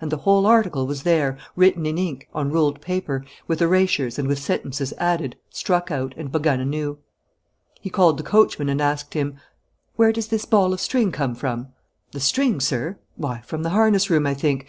[0.00, 4.26] And the whole article was there, written in ink, on ruled paper, with erasures, and
[4.26, 6.98] with sentences added, struck out, and begun anew.
[7.80, 9.36] He called the coachman and asked him:
[9.94, 11.68] "Where does this ball of string come from?"
[12.10, 12.98] "The string, sir?
[13.14, 14.66] Why, from the harness room, I think.